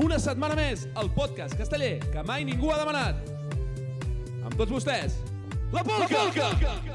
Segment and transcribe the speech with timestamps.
[0.00, 3.20] Una setmana més, el podcast casteller que mai ningú ha demanat.
[4.40, 5.18] Amb tots vostès,
[5.74, 6.24] la Polca!
[6.40, 6.89] La Polca!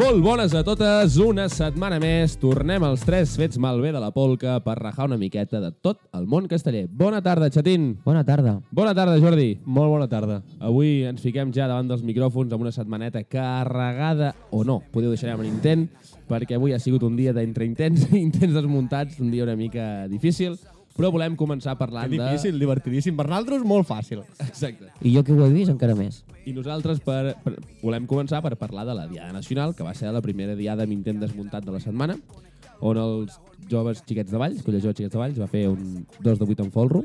[0.00, 2.32] Molt bones a totes, una setmana més.
[2.40, 6.24] Tornem als tres fets malbé de la polca per rajar una miqueta de tot el
[6.24, 6.86] món casteller.
[6.88, 7.90] Bona tarda, Xatín.
[8.06, 8.54] Bona tarda.
[8.72, 9.58] Bona tarda, Jordi.
[9.66, 10.40] Molt bona tarda.
[10.56, 15.34] Avui ens fiquem ja davant dels micròfons amb una setmaneta carregada, o no, podeu deixar
[15.34, 15.90] amb l'intent,
[16.32, 20.08] perquè avui ha sigut un dia d'entre intents i intents desmuntats, un dia una mica
[20.08, 20.56] difícil,
[21.00, 23.16] però volem començar parlant Que difícil, divertidíssim.
[23.18, 24.20] Per nosaltres, molt fàcil.
[24.22, 24.46] de...
[24.46, 24.90] Exacte.
[25.00, 26.22] I jo que ho he vist encara més.
[26.46, 30.12] I nosaltres per, per, volem començar per parlar de la Diada Nacional, que va ser
[30.12, 32.16] la primera diada amb intent desmuntat de la setmana,
[32.80, 36.38] on els joves xiquets de Valls, Colla Jove Xiquets de Valls, va fer un 2
[36.40, 37.02] de 8 en folro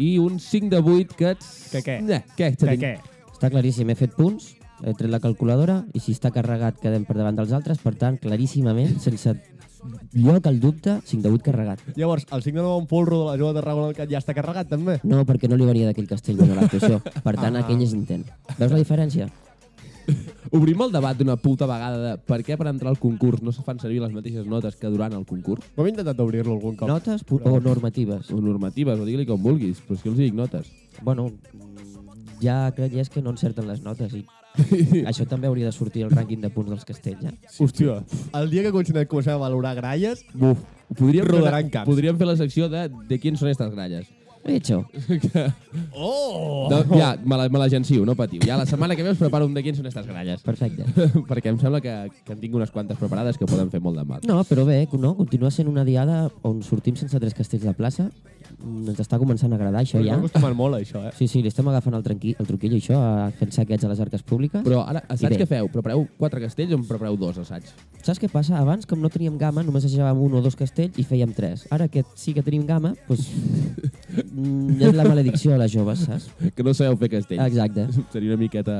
[0.00, 1.34] i un 5 de 8 que...
[1.74, 1.98] Que què?
[2.00, 2.80] Eh, què, Que Xatín?
[2.80, 2.94] què?
[3.32, 7.16] Està claríssim, he fet punts, he tret la calculadora i si està carregat quedem per
[7.16, 9.34] davant dels altres, per tant, claríssimament, sense
[10.14, 11.80] lloc al dubte, 5 de 8 carregat.
[11.96, 14.34] Llavors, el signe de bon polro de la jove de Tarragona al Cat ja està
[14.34, 15.00] carregat, també?
[15.02, 17.00] No, perquè no li venia d'aquell castell de l'actuació.
[17.02, 17.60] Per tant, Ah.
[17.64, 18.26] aquell és intent.
[18.58, 19.28] Veus la diferència?
[20.52, 23.62] Obrim el debat d'una puta vegada de per què per entrar al concurs no se
[23.62, 25.64] fan servir les mateixes notes que durant el concurs?
[25.76, 26.88] Ho hem intentat obrir-lo algun cop.
[26.90, 28.30] Notes o normatives?
[28.30, 30.72] O normatives, o digue-li com vulguis, però és que els dic notes.
[31.02, 31.30] Bueno,
[32.42, 34.24] ja creies que no encerten les notes i
[35.08, 37.32] això també hauria de sortir al rànquing de punts dels castells, ja.
[37.64, 38.00] Hòstia,
[38.36, 40.60] el dia que comencem, comencem a valorar gralles, Buf.
[40.92, 41.88] Podríem, Rodaran fer, caps.
[41.88, 44.10] podríem fer la secció de de quins són aquestes gralles.
[44.44, 44.84] He hecho.
[45.94, 46.68] Oh!
[46.70, 48.40] No, ja, me la- me l'agencio, no patiu.
[48.44, 50.42] Ja la setmana que ve us preparo un de quins són aquestes gralles.
[50.44, 50.84] Perfecte.
[51.30, 51.94] Perquè em sembla que,
[52.26, 54.20] que en tinc unes quantes preparades que poden fer molt de mal.
[54.28, 55.14] No, però bé, no?
[55.16, 58.10] continua sent una diada on sortim sense tres castells de plaça.
[58.62, 60.18] Mm, Ens està començant a agradar això ja.
[60.18, 61.12] acostumat molt a això, eh?
[61.16, 64.02] Sí, sí, li estem agafant el, tranqui, el truquillo, això, a fer saqueig a les
[64.04, 64.60] arques públiques.
[64.66, 65.70] Però ara, assaig que feu?
[65.72, 67.72] Prepareu quatre castells o en prepareu dos assaigs?
[68.02, 68.58] Saps què passa?
[68.60, 71.64] Abans, com no teníem gamma, només assajàvem un o dos castells i fèiem tres.
[71.72, 73.30] Ara que sí que tenim gamma, doncs,
[74.32, 76.30] mm, és la maledicció a les joves, saps?
[76.56, 77.44] Que no sabeu fer castells.
[77.46, 77.86] Exacte.
[78.12, 78.76] Seria una miqueta,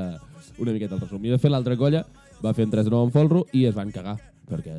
[0.58, 1.24] una miqueta el resum.
[1.24, 2.04] I de fet l'altra colla
[2.42, 4.16] va fer un 3 de 9 en folro i es van cagar.
[4.48, 4.74] Perquè,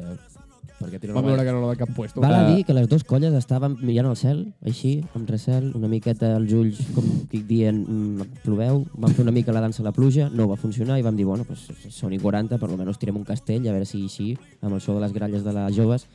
[0.78, 2.22] perquè tenen Vam veure que no anava a cap puesto.
[2.22, 5.88] Val a dir que les dues colles estaven mirant al cel, així, amb recel, una
[5.90, 9.88] miqueta els ulls, com dic dient, mm, ploveu, vam fer una mica la dansa a
[9.88, 13.00] la pluja, no va funcionar i vam dir, bueno, pues, són i 40, per almenys
[13.00, 15.76] tirem un castell, a veure si així, amb el so de les gralles de les
[15.78, 16.08] joves,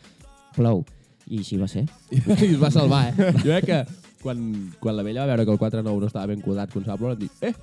[0.55, 0.85] plou.
[1.29, 1.85] I així va ser.
[2.13, 3.33] I es va salvar, eh?
[3.43, 4.45] Jo crec que quan,
[4.81, 7.31] quan la vella va veure que el 4-9 no estava ben quadrat, quan s'ha dir,
[7.43, 7.55] eh,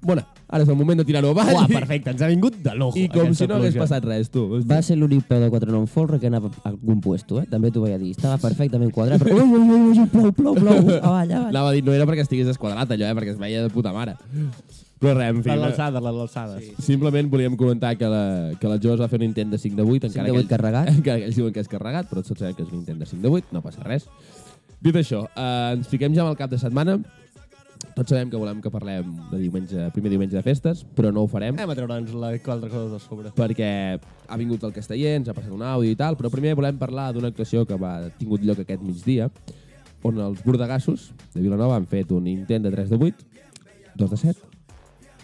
[0.00, 1.52] bona, ara és el moment de tirar-ho avall.
[1.54, 2.98] Uah, perfecte, ens ha vingut de l'ojo.
[2.98, 4.46] I com si no hagués passat res, tu.
[4.56, 4.68] Hosti.
[4.70, 7.46] Va ser l'únic peu de 4 9 folre que anava a algun puesto, eh?
[7.50, 8.14] També t'ho vaig dir.
[8.16, 9.36] Estava perfectament quadrat, però...
[9.36, 11.50] Ui, ui, ui, ui, plou, plou, plou, avall, avall.
[11.52, 13.18] Anava a dir, no era perquè estigués esquadrat allò, eh?
[13.18, 14.16] perquè es veia de puta mare.
[15.00, 16.64] Però res, en fi, alçades, les alçades.
[16.64, 16.82] Sí.
[16.90, 19.84] simplement volíem comentar que la, que la Joves va fer un intent de 5 de
[19.84, 20.90] 8, 5 encara, de que, 8 carregat.
[20.98, 23.08] encara que ells diuen que és carregat, però tots sabem que és un intent de
[23.08, 24.08] 5 de 8, no passa res.
[24.80, 26.98] Dit això, eh, ens fiquem ja amb el cap de setmana.
[27.96, 31.28] Tots sabem que volem que parlem de diumenge, primer diumenge de festes, però no ho
[31.28, 33.30] farem Anem a treure'ns la altra cosa de sobre.
[33.36, 33.98] perquè
[34.28, 37.12] ha vingut el casteller, ens ha passat un àudio i tal, però primer volem parlar
[37.12, 39.30] d'una actuació que va ha tingut lloc aquest migdia,
[40.02, 43.24] on els bordegassos de Vilanova han fet un intent de 3 de 8,
[43.96, 44.38] 2 de 7,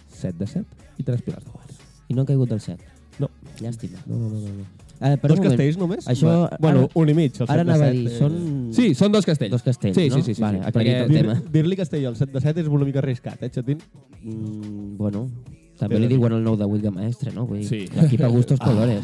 [0.09, 0.65] 7 de 7
[0.97, 1.77] i 3 pilars de 4.
[2.09, 2.83] I no han caigut del 7.
[3.19, 3.29] No.
[3.59, 3.97] Llàstima.
[4.05, 4.65] No, no, no, no.
[4.99, 6.07] Eh, per Dos moment, castells només?
[6.07, 6.57] Això, Va.
[6.59, 7.35] bueno, ara- un i mig.
[7.41, 8.37] Ara set de anava a dir, són...
[8.73, 9.51] Sí, són dos castells.
[9.51, 10.15] Dos castells, sí, no?
[10.15, 10.41] Sí, sí, sí.
[10.41, 10.65] Vale, sí.
[10.65, 11.33] aclarit Perquè- el tema.
[11.35, 13.77] Dir- Dir-li castell al 7 de 7 és una mica arriscat, eh, Xatín?
[14.23, 15.29] Mm, bueno,
[15.77, 17.45] també li diuen el 9 de 8 de maestre, no?
[17.45, 17.85] Vull dir, Sí.
[17.99, 19.03] Aquí pa gustos colores.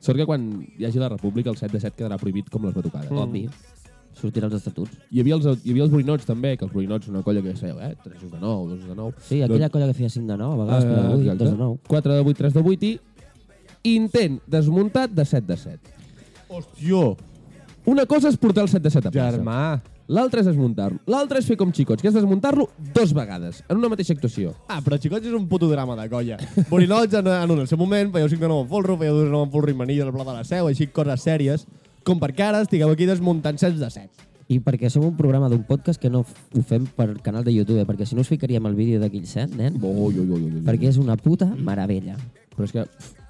[0.00, 2.74] Sort que quan hi hagi la república el 7 de 7 quedarà prohibit com les
[2.74, 3.10] batucades.
[3.10, 3.18] Mm.
[3.18, 3.48] Obvi.
[4.16, 4.96] Sortirà els estatuts.
[5.10, 7.54] Hi havia els, hi havia els borinots també, que els borinots són una colla que
[7.54, 7.94] sabeu, eh?
[8.02, 9.12] 3 de 9, 2 de 9.
[9.20, 11.56] Sí, aquella colla que feia 5 de 9, a vegades, uh, de 8, 2 de
[11.58, 11.78] 9.
[11.86, 13.00] 4 de 8, 3 de 8 i
[13.94, 15.78] intent desmuntat de 7 de 7.
[16.48, 17.16] Hòstia,
[17.86, 19.36] Una cosa és portar el 7 de 7 a plaça.
[19.36, 19.60] germà.
[20.08, 21.00] L'altra és desmuntar-lo.
[21.10, 24.52] L'altra és fer com xicots, que és desmuntar-lo dos vegades, en una mateixa actuació.
[24.70, 26.36] Ah, però xicots és un puto drama de colla.
[26.70, 29.30] Borinots en, en un, seu moment, fèieu 5 de 9 en folro, fèieu 2 de
[29.32, 31.66] 9 en folro i manilla al Pla de la Seu, així coses sèries,
[32.06, 34.26] com perquè ara estigueu aquí desmuntant 7 de 7.
[34.46, 37.80] I perquè som un programa d'un podcast que no ho fem per canal de YouTube,
[37.82, 37.86] eh?
[37.86, 40.62] perquè si no us ficaríem el vídeo d'aquell set, nen, Ui, ui, ui, ui, ui.
[40.62, 42.14] perquè és una puta meravella.
[42.54, 42.86] Però és que...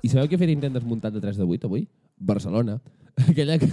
[0.06, 1.86] I sabeu què ha fet intent desmuntat de 3 de 8 avui?
[2.16, 2.78] Barcelona.
[3.30, 3.66] Aquella que...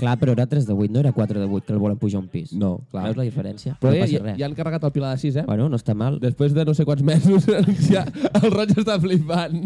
[0.00, 2.18] Clar, però era 3 de 8, no era 4 de 8, que el volen pujar
[2.20, 2.52] un pis.
[2.52, 3.04] No, clar.
[3.06, 3.76] Veus la diferència?
[3.80, 4.38] Però no ja, passa ja, res.
[4.40, 5.44] ja han carregat el Pilar de 6, eh?
[5.46, 6.18] Bueno, no està mal.
[6.22, 7.46] Després de no sé quants mesos,
[7.92, 8.02] ja
[8.42, 9.60] el Roig està flipant.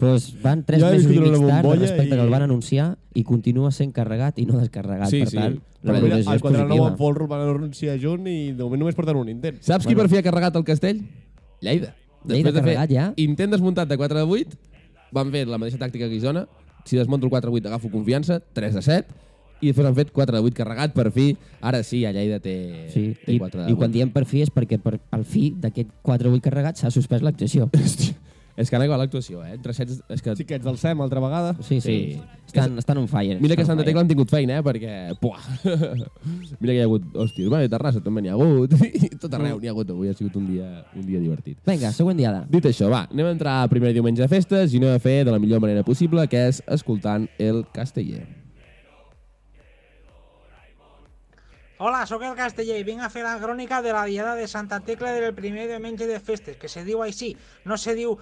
[0.00, 2.46] Però es van 3 Jo he mesos i mig tard respecte i- que el van
[2.48, 5.12] anunciar i continua sent carregat i no descarregat.
[5.12, 5.36] Sí, per sí.
[5.42, 6.88] tant, Però la mira, el és 4 de 9 positiva.
[6.94, 9.60] en folro el van anunciar junt i de moment només porten un intent.
[9.64, 11.04] Saps qui per fi ha carregat el castell?
[11.60, 11.92] Lleida.
[12.24, 13.06] Lleida Després de fer carregat ja?
[13.20, 14.58] intent desmuntat de 4 de 8,
[15.12, 16.46] van fer la mateixa tàctica que Isona.
[16.84, 19.18] Si desmonto el 4 de 8 agafo confiança, 3 de 7,
[19.60, 21.34] i després han fet 4 de 8 carregat, per fi.
[21.60, 23.78] Ara sí, a Lleida té, Sí, té i, 4 de i 8.
[23.82, 27.68] quan diem per fi és perquè per, al fi d'aquest 4-8 carregat s'ha suspès l'actuació.
[27.76, 28.14] Hòstia,
[28.60, 29.54] és que han acabat l'actuació, eh?
[29.56, 30.34] Entre sets, és que...
[30.36, 31.54] Sí que ets del SEM altra vegada.
[31.64, 32.20] Sí, sí, Sí.
[32.50, 33.38] estan, estan on fire.
[33.40, 34.62] Mira que Santa Tecla han tingut feina, eh?
[34.66, 35.40] Perquè, puah,
[36.60, 38.74] mira que hi ha hagut, hòstia, bueno, i a Terrassa també n'hi ha hagut,
[39.06, 41.58] i tot arreu n'hi ha hagut avui, ha sigut un dia, un dia divertit.
[41.66, 42.44] Vinga, següent diada.
[42.50, 45.20] Dit això, va, anem a entrar a primer diumenge de festes i anem a fer
[45.28, 48.26] de la millor manera possible, que és escoltant el casteller.
[51.82, 54.82] Hola, sóc el Casteller i vinc a fer la crònica de la diada de Santa
[54.84, 57.30] Tecla del primer diumenge de festes, que se diu així,
[57.64, 58.18] no se diu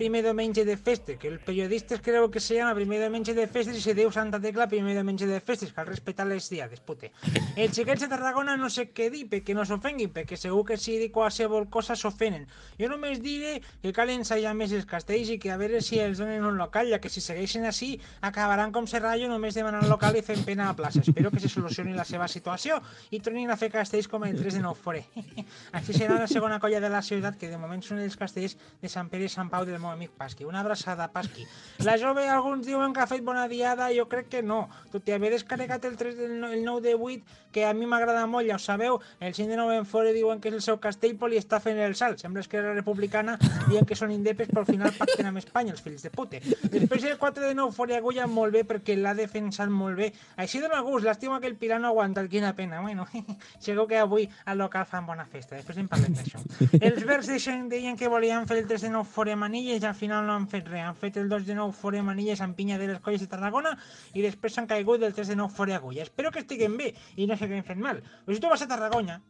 [0.00, 3.78] primer diumenge de festes, que el periodista creu que se llama primer diumenge de festes
[3.78, 7.12] i se diu Santa Tecla primer diumenge de festes, cal respectar les diades, pute.
[7.54, 10.96] Els xiquets de Tarragona no sé què dir perquè no s'ofenguin, perquè segur que si
[10.98, 12.48] dic qualsevol cosa s'ofenen.
[12.82, 16.18] Jo només diré que cal ensaiar més els castells i que a veure si els
[16.18, 17.94] donen un local, ja que si segueixen així
[18.26, 21.06] acabaran com Serrallo només demanant local i fent pena a plaça.
[21.06, 24.54] Espero que se solucioni la seva situació i tornin a fer castells com el 3
[24.58, 25.04] de nou fore.
[25.76, 28.88] Així serà la segona colla de la ciutat, que de moment són els castells de
[28.92, 30.44] Sant Pere i Sant Pau del meu amic Pasqui.
[30.48, 31.46] Una abraçada, Pasqui.
[31.86, 34.68] La jove, alguns diuen que ha fet bona diada, jo crec que no.
[34.92, 37.86] Tot i haver descarregat el 3 del no- el 9 de 8, que a mi
[37.86, 40.64] m'agrada molt, ja ho sabeu, el 5 de 9 en fore diuen que és el
[40.64, 42.20] seu castell, li està fent el salt.
[42.22, 43.36] Sembla que era republicana,
[43.68, 46.40] diuen que són indepes, però al final pacten amb Espanya, els fills de pute.
[46.72, 50.12] Després el 4 de 9 fore agulla molt bé, perquè l'ha defensat molt bé.
[50.36, 52.80] Així dona gust, que el Pilar no ha aguantat, quina pena.
[52.80, 53.06] Bueno,
[53.64, 56.40] segur que avui al local fan bona festa, després en parlem d'això.
[56.80, 59.96] Els verds deixen, deien que volien fer el 3 de 9 fore Manilles i al
[59.98, 60.84] final no han fet res.
[60.88, 63.74] Han fet el 2 de 9 fore Manilles amb pinya de les colles de Tarragona
[64.14, 66.02] i després s'han caigut del 3 de 9 fore Agulla.
[66.02, 68.02] Espero que estiguen bé i no s'hagin fet mal.
[68.24, 69.20] Però si tu vas a Tarragona,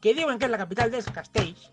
[0.00, 1.70] que diuen que és la capital dels castells,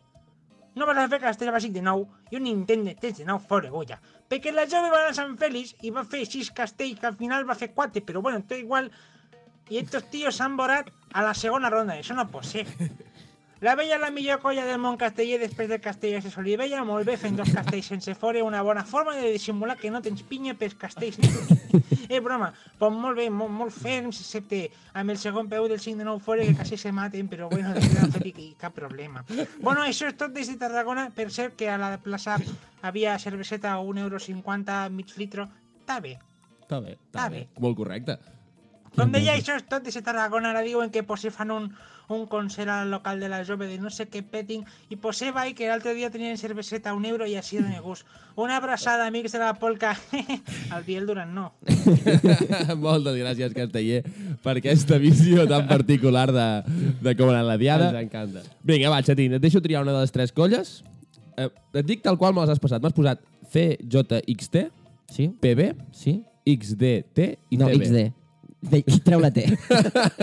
[0.75, 3.47] no vas a fer castell bàsic de nou i un intent de 3 de 9
[3.49, 3.99] fora Agulla.
[4.29, 7.17] Perquè la jove va anar a Sant Fèlix i va fer 6 castells que al
[7.19, 8.89] final va fer 4, però bueno, tot igual
[9.69, 11.99] i estos tíos s'han vorat a la segona ronda.
[11.99, 12.65] Això no pot ser.
[13.63, 17.13] La Vella la millor colla del món casteller després del castell de Solivella, molt bé,
[17.15, 20.75] fent dos castells sense fora, una bona forma de dissimular que no tens pinya pels
[20.75, 21.15] castells.
[22.09, 22.49] eh, broma,
[22.81, 24.65] pues molt bé, molt, molt ferms, excepte
[24.99, 27.71] amb el segon peu del 5 de 9 fora, que quasi se maten, però bueno,
[27.71, 29.23] no i cap problema.
[29.61, 32.35] Bueno, això és tot des de Tarragona, per cert que a la plaça
[32.81, 35.47] havia cerveseta a 1,50 euro mig litro.
[35.79, 36.17] Està bé.
[36.65, 36.99] Està bé.
[36.99, 37.47] Està bé.
[37.63, 38.19] Molt correcte.
[38.93, 40.51] Com deia, això és tot de Tarragona.
[40.51, 41.71] Ara diuen que potser fan un,
[42.09, 45.47] un concert al local de la jove de no sé què petting i potser va
[45.47, 48.05] i que l'altre dia tenien cerveseta a un euro i així dona gust.
[48.35, 49.93] Una abraçada, amics de la polca.
[50.73, 51.51] Al Biel Durant no.
[52.83, 54.01] Moltes gràcies, Casteller,
[54.43, 56.47] per aquesta visió tan particular de,
[57.03, 57.91] de com ha anat la diada.
[57.93, 58.43] Ens encanta.
[58.65, 60.79] Vinga, va, Xatín, et deixo triar una de les tres colles.
[61.37, 62.81] Eh, et dic tal qual me les has passat.
[62.83, 63.21] M'has posat
[63.53, 64.67] CJXT,
[65.13, 65.27] Sí?
[65.39, 66.23] PB, Sí?
[66.49, 67.19] XDT
[67.53, 67.83] i No, TB.
[67.85, 67.99] XD.
[68.63, 69.43] De, treu la T.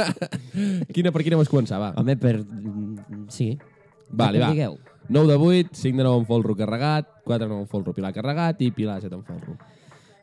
[0.95, 1.91] Quina, per quina vols començar, va?
[2.01, 2.39] Home, per...
[3.33, 3.53] Sí.
[4.11, 4.51] Vale, va.
[4.55, 4.79] Digueu.
[5.11, 8.13] 9 de 8, 5 de 9 en folro carregat, 4 de 9 en folro pilar
[8.15, 9.57] carregat i pilar 7 en folro.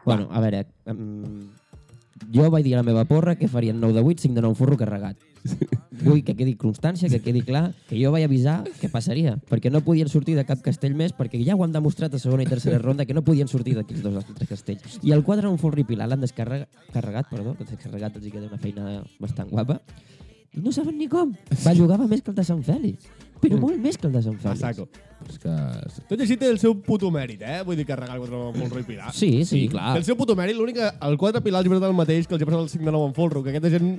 [0.05, 1.49] Bueno, a veure, um,
[2.31, 4.55] jo vaig dir a la meva porra que farien 9 de 8, 5 de 9
[4.55, 5.26] forro carregat.
[6.07, 9.81] Vull que quedi constància, que quedi clar, que jo vaig avisar que passaria, perquè no
[9.85, 12.77] podien sortir de cap castell més, perquè ja ho han demostrat a segona i tercera
[12.83, 14.99] ronda que no podien sortir d'aquells dos altres castells.
[15.01, 18.35] I el quadre un folro i pilar l'han descarregat, carregat, perdó, que descarregat els hi
[18.35, 19.81] queda una feina bastant guapa,
[20.53, 21.33] i no saben ni com.
[21.63, 23.09] Bellugava més que el de Sant Fèlix,
[23.41, 24.61] però molt més que el de Sant A Fèlix.
[24.63, 24.87] saco.
[25.27, 25.55] És que...
[26.09, 27.59] Tot i així té el seu puto mèrit, eh?
[27.65, 29.11] Vull dir, carregar el 4 amb folro i pilar.
[29.13, 29.91] Sí, sí, Sí, clar.
[29.95, 32.45] Té el seu puto mèrit, l'únic que el 4 pilar els el mateix que els
[32.45, 33.91] ha passat el 5 de 9 en folro, que aquesta gent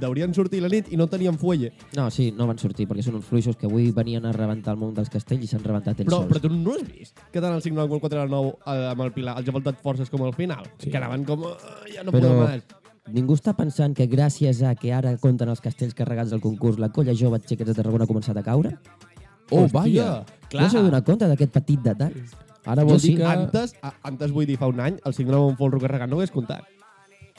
[0.00, 1.72] deurien sortir la nit i no tenien fuelle.
[1.96, 4.80] No, sí, no van sortir, perquè són uns fluixos que avui venien a rebentar el
[4.80, 6.32] món dels castells i s'han rebentat ells Però, sols.
[6.32, 8.88] però tu no has vist que tant el 5 9 com el 4 9 eh,
[8.90, 10.66] amb el pilar els ha faltat forces com al final?
[10.82, 10.90] Sí.
[10.90, 11.44] Que anaven com...
[11.46, 11.54] Uh,
[11.94, 12.66] ja no Però podem més.
[13.14, 16.90] ningú està pensant que gràcies a que ara compten els castells carregats del concurs, la
[16.90, 18.74] colla jove xiquets de Tarragona ha començat a caure?
[19.52, 20.08] Oh, Hòstia, vaja!
[20.50, 20.62] Clar.
[20.64, 22.16] No s'heu donat compte d'aquest petit detall?
[22.66, 23.12] Ara Jo vol sí.
[23.14, 23.26] dir que...
[23.30, 26.16] Antes, a, antes vull dir, fa un any, el 5 9 amb folro carregat no
[26.18, 26.66] ho hagués comptat.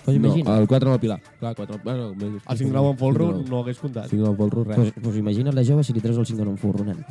[0.08, 0.58] Pues No, imagina.
[0.58, 1.20] el 4 amb el pilar.
[1.40, 1.82] Clar, 4...
[1.84, 4.08] Bueno, més- El 5 9 amb folro de no hagués comptat.
[4.08, 4.78] 5 de 9 amb folro, res.
[4.78, 7.04] Pues, pues imagina't la jove si li treus el 5 de 9 furro, nen.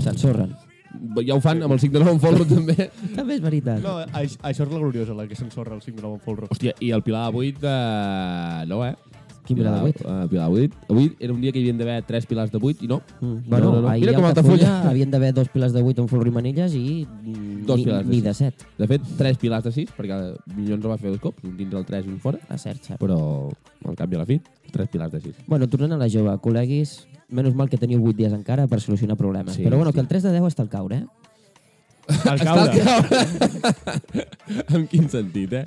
[0.00, 0.54] S'ensorren.
[1.26, 2.88] Ja ho fan amb el 5 de 9 amb folro, també.
[3.14, 3.82] També és veritat.
[3.84, 6.48] No, això, això és la gloriosa, la que s'ensorra el 5 9 amb folro.
[6.48, 8.64] Hòstia, i el pilar de 8, eh...
[8.72, 8.94] no, eh?
[9.48, 10.00] Quin pilar de vuit?
[10.04, 10.76] Uh, pilar de 8.
[10.92, 12.98] Avui era un dia que hi havien d'haver 3 pilars de 8 i no.
[13.22, 13.36] Mm.
[13.48, 13.88] Bueno, no, no.
[13.88, 14.72] ahir Mira com a Altafulla.
[14.90, 17.06] Havien d'haver dos pilars de 8 amb folro i manilles i
[17.64, 18.66] Dos ni, pilars de ni de 7.
[18.78, 20.18] De fet, 3 pilars de 6, perquè
[20.54, 22.82] Minyons el va fer dos cops, un dins el 3 i un fora, A cert,
[22.84, 23.00] cert.
[23.00, 23.18] però
[23.88, 24.36] al canvi a la fi,
[24.72, 25.46] 3 pilars de 6.
[25.48, 29.16] Bueno, tornant a la jove, col·leguis, menys mal que teniu 8 dies encara per solucionar
[29.16, 29.54] problemes.
[29.56, 29.96] Sí, Però bueno, sí.
[29.96, 31.06] que el 3 de 10 està al caure, eh?
[32.24, 32.84] Al caure.
[34.76, 35.64] en quin sentit, eh?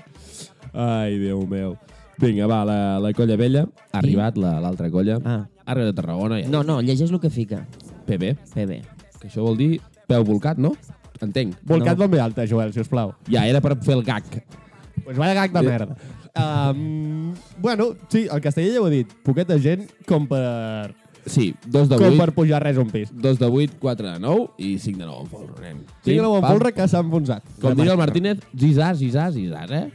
[0.73, 1.77] Ai, Déu meu.
[2.21, 3.65] Vinga, va, la, la colla vella.
[3.91, 5.19] Ha arribat la- l'altra colla.
[5.25, 5.39] Ah.
[5.65, 6.39] Ha arribat a Tarragona.
[6.41, 6.49] Ja.
[6.49, 7.65] No, no, llegeix el que fica.
[8.05, 8.35] PB.
[8.53, 8.81] PB.
[9.19, 10.73] Que això vol dir peu volcat, no?
[11.21, 11.55] Entenc.
[11.65, 12.07] Volcat No.
[12.07, 13.13] ben alta, Joel, sisplau.
[13.29, 14.23] Ja, era per fer el gag.
[15.03, 15.95] Pues vaya gag de merda.
[16.33, 19.07] Um, bueno, sí, el Castellella ho ha dit.
[19.23, 23.11] Poqueta gent com per, Sí, dos de com 8, per pujar res un pis.
[23.13, 25.83] dos de 8, 4 de 9 i 5 de 9 en folre, nen.
[26.03, 26.51] Sí, Pim, no pam.
[26.51, 27.43] folre que s'ha enfonsat.
[27.61, 29.91] Com diria el Martínez, zizàs, zizàs, zizàs, eh?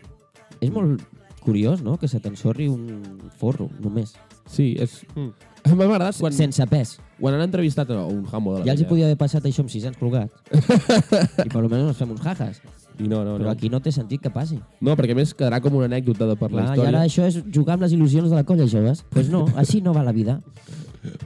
[0.60, 1.02] És molt
[1.46, 4.16] curiós, no?, que se t'ensorri un forro, només.
[4.50, 5.04] Sí, és...
[5.14, 5.30] Mm.
[5.66, 6.92] M'ha agradat quan, Sense pes.
[7.18, 9.64] quan han entrevistat a un jambo de la Ja els hi podia haver passat això
[9.64, 10.34] amb 600 colgats.
[11.42, 12.60] I per almenys ens fem uns jajas.
[13.02, 13.50] I no, no, Però no.
[13.50, 14.60] aquí no té sentit que passi.
[14.80, 16.92] No, perquè a més quedarà com una anècdota de per la Clar, I història.
[16.92, 19.02] ara això és jugar amb les il·lusions de la colla, joves.
[19.02, 20.38] Doncs pues no, així no va la vida.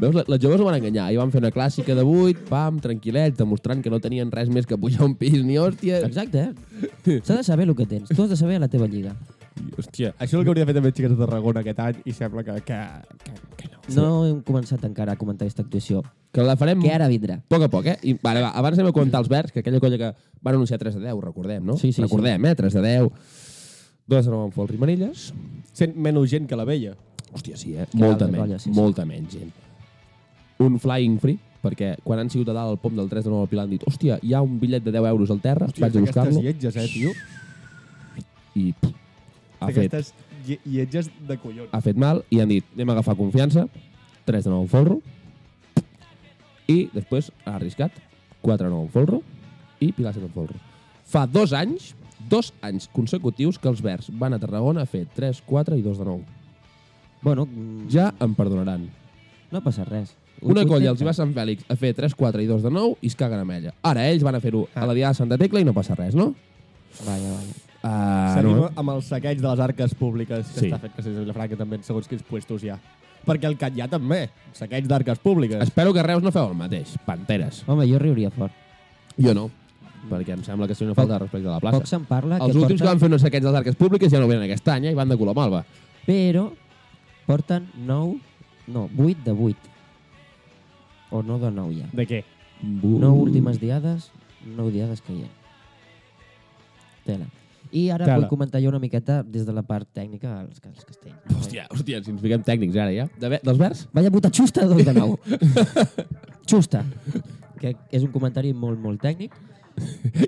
[0.00, 1.10] Veus, la- les joves ho van enganyar.
[1.12, 4.64] I van fer una clàssica de 8, pam, tranquil·lets, demostrant que no tenien res més
[4.66, 6.00] que pujar un pis ni hòstia.
[6.08, 7.20] Exacte, eh?
[7.24, 8.08] S'ha de saber el que tens.
[8.08, 9.14] Tu has de saber a la teva lliga.
[9.78, 12.12] Hòstia, Això és el que hauria de fer també xiques de Tarragona aquest any i
[12.16, 12.78] sembla que, que,
[13.24, 13.80] que, que no.
[13.96, 16.02] No hem començat encara a comentar aquesta actuació.
[16.32, 17.38] que la farem Que ara vindrà.
[17.40, 17.96] a poc a poc, eh?
[18.02, 20.12] I, vale, va, abans anem a comentar els verds, que aquella colla que
[20.42, 21.76] van anunciar 3 de 10, recordem, no?
[21.76, 22.54] Sí, sí, recordem, eh?
[22.54, 23.08] 3 de 10.
[24.06, 25.32] Dos de 9 en folre i manilles.
[25.72, 26.94] Sent menys gent que la vella.
[27.32, 27.86] Hòstia, sí, eh?
[27.90, 28.76] Que Molta menys, colla, sí, sí.
[28.78, 29.50] molta menys gent.
[30.60, 33.42] Un flying free, perquè quan han sigut a dalt al pom del 3 de 9
[33.46, 35.86] al Pilar han dit hòstia, hi ha un bitllet de 10 euros al terra, Hòstia,
[35.86, 37.12] vaig a buscar-lo, Aquestes lletges, eh, tio?
[38.54, 38.94] i pff,
[39.60, 40.14] ha fet, Aquestes
[40.46, 41.68] lle- lletges de collons.
[41.72, 43.66] ha fet mal, i han dit, anem a agafar confiança,
[44.24, 45.00] 3 de 9 en folro,
[46.70, 47.92] i després ha arriscat
[48.42, 49.22] 4 de 9 en folro
[49.80, 50.54] i Pilar 7 en folro.
[51.10, 51.94] Fa dos anys,
[52.28, 55.98] dos anys consecutius que els verds van a Tarragona a fer 3, 4 i 2
[55.98, 56.24] de 9.
[57.22, 57.48] Bueno,
[57.90, 58.88] Ja em perdonaran.
[59.50, 60.14] no passa res.
[60.42, 62.70] Una colla els hi va a Sant Fèlix a fer 3, 4 i 2 de
[62.70, 63.74] 9 i es caguen amb ella.
[63.82, 66.14] Ara ells van a fer-ho a la Diada de Santa Tecla i no passa res,
[66.14, 66.34] no?
[67.04, 67.54] Vaja, vaja.
[67.80, 70.66] Uh, Seguim no, amb el saqueig de les arques públiques que Sí.
[70.68, 72.78] està fet Castells de Vilafranca també en segons quins puestos hi ha.
[73.24, 75.62] Perquè el Catllà també, saqueig d'arques públiques.
[75.62, 76.96] Espero que Reus no feu el mateix.
[77.06, 77.62] Panteres.
[77.66, 78.52] Home, jo riuria fort.
[79.16, 79.50] Jo no,
[80.10, 81.78] perquè em sembla que és una falta de respecte a la plaça.
[81.80, 84.12] Poc se'n parla Els que últims que porten, van fer uns saquets dels arques públiques
[84.12, 85.64] ja no venen aquest any eh, i van de color malva.
[86.06, 86.50] però
[87.26, 88.20] porten 9,
[88.68, 89.56] no, 8 de 8.
[91.10, 91.86] O no de 9 ja.
[91.92, 92.24] De què?
[92.62, 94.10] 9 últimes diades,
[94.44, 95.28] 9 diades que hi ha.
[97.04, 97.26] Tela.
[97.72, 98.16] I ara Tela.
[98.18, 101.18] vull comentar jo una miqueta des de la part tècnica als, als castells.
[101.36, 103.06] Hòstia, hòstia, si ens fiquem tècnics ara ja.
[103.20, 103.84] De, dels verds?
[103.94, 105.14] Vaya puta xusta, dos de nou.
[106.50, 106.82] xusta.
[107.60, 109.34] Que és un comentari molt, molt tècnic.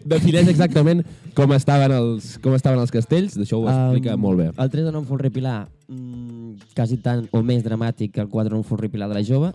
[0.08, 1.02] Defineix exactament
[1.36, 3.34] com estaven els, com estaven els castells.
[3.36, 4.46] D'això ho explica Um, molt bé.
[4.56, 8.48] El 3 de 9 Folre Pilar, mm, quasi tant o més dramàtic que el 4
[8.48, 9.52] de 9 Folre Pilar de la jove,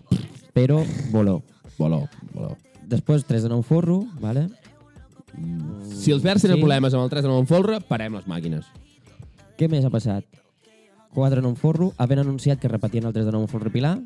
[0.54, 1.40] però voló.
[1.78, 2.04] Voló,
[2.34, 2.56] voló.
[2.88, 4.48] Després 3 de 9 Forro, vale?
[5.88, 6.62] Si els verds tenen Sí.
[6.62, 8.66] problemes amb el 3 de 9 en folre, parem les màquines.
[9.58, 10.24] Què més ha passat?
[11.14, 13.98] 4 de 9 Forro, havent anunciat que repetien el 3 de 9 Folre Pilar.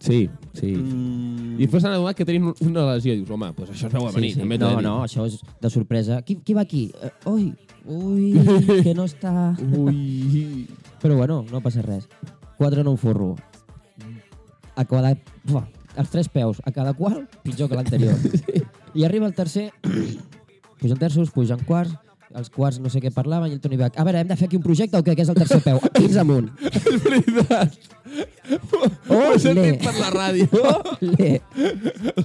[0.00, 0.74] Sí, sí.
[0.74, 3.14] Mm, I després s'han adonat que tenien una lesió.
[3.14, 4.34] Dius, home, doncs això es veu a venir.
[4.36, 6.20] També t'he de No, no, això és de sorpresa.
[6.22, 6.92] Qui, qui va aquí?
[7.24, 7.54] Uh, ui,
[7.86, 8.32] ui,
[8.84, 9.56] que no està...
[9.78, 10.66] Ui.
[11.00, 12.06] Però bueno, no passa res.
[12.58, 13.34] 4 de 9 Forro.
[14.76, 15.16] A cada...
[15.50, 15.66] Ua,
[15.96, 18.14] els tres peus, a cada qual, pitjor que l'anterior.
[18.94, 19.70] I arriba el tercer,
[20.80, 21.94] pugen terços, pugen quarts,
[22.34, 24.48] els quarts no sé què parlaven, i el Toni Bach, a veure, hem de fer
[24.48, 25.14] aquí un projecte o què?
[25.14, 25.78] Que és el tercer peu.
[26.00, 26.50] Fins amunt.
[26.66, 27.78] És veritat.
[29.08, 30.48] Ho he sentit per la ràdio.
[30.98, 31.30] Ole.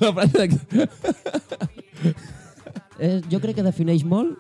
[0.01, 0.49] La frase.
[2.99, 4.35] Eh, jo crec que defineix molt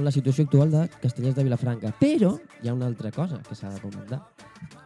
[0.00, 1.92] la situació actual de Castellers de Vilafranca.
[2.00, 4.22] Però hi ha una altra cosa que s'ha de comentar.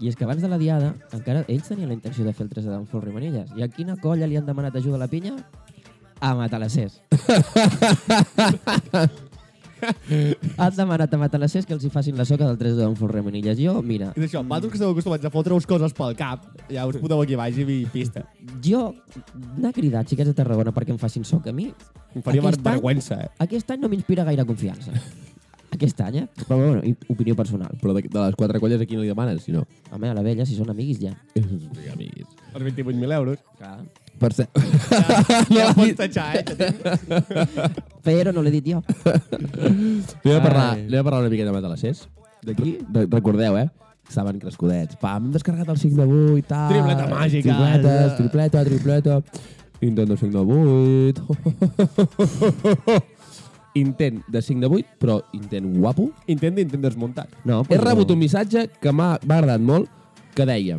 [0.03, 2.53] I és que abans de la diada, encara ells tenien la intenció de fer el
[2.53, 3.53] 3 de Downfall Rimanilles.
[3.57, 5.37] I a quina colla li han demanat ajuda a la pinya?
[6.21, 7.01] A Matalassers.
[10.59, 13.59] han demanat a Matalassers que els hi facin la soca del 3 de Downfall Rimanilles.
[13.61, 16.99] Jo, mira, I d'això, vosaltres que esteu acostumats a fotre-us coses pel cap, ja us
[16.99, 18.25] podeu aquí baix i vi pista.
[18.65, 18.89] jo
[19.57, 21.73] anar a cridar xiquets de Tarragona perquè em facin soc a mi,
[22.17, 23.29] Em faria Aquest any- vergüença, eh?
[23.39, 24.91] aquest any no m'inspira gaire confiança.
[25.71, 26.29] Aquest any, eh?
[26.49, 27.77] Però bueno, i- opinió personal.
[27.83, 29.67] Però de, de les quatre colles a qui no li demanes, si no?
[29.93, 31.13] Home, a la vella, si són amiguis ja.
[31.37, 32.35] Sí, amics.
[32.55, 33.39] Els 28.000 euros.
[33.59, 33.85] Clar.
[34.19, 34.51] Per cert...
[35.55, 36.43] Ja ho pots tatxar, eh?
[38.07, 38.79] Però no l'he dit jo.
[40.25, 41.99] Anem a parlar, anem a parlar una miqueta de Matalassers.
[42.47, 42.71] D'aquí?
[42.95, 43.69] Re recordeu, eh?
[44.09, 44.97] Estaven crescudets.
[45.03, 46.71] Pam, hem descarregat el 5 de 8, tal.
[46.73, 47.53] Tripleta màgica.
[47.53, 49.15] Tripletes, tripleta, tripleta.
[49.85, 51.23] Intent de 5 de 8.
[53.79, 56.09] intent de 5 de 8, però intent guapo.
[56.27, 57.29] Intent d'intent desmuntat.
[57.45, 59.87] No, He rebut un missatge que m'ha m'ha agradat molt,
[60.35, 60.79] que deia